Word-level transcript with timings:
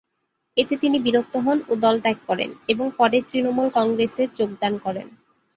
এতে 0.57 0.73
তিনি 0.77 0.97
বিরক্ত 0.99 1.33
হন 1.37 1.57
ও 1.67 1.83
দল 1.83 1.95
ত্যাগ 2.03 2.17
করেন 2.27 2.49
এবং 2.67 2.85
পরে 2.97 3.17
তৃণমূল 3.29 3.67
কংগ্রেসে 3.77 4.23
যোগদান 4.39 4.73
করেন। 4.85 5.07